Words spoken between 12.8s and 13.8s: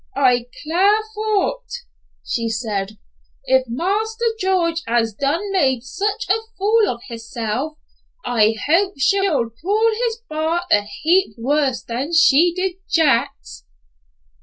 Jack's."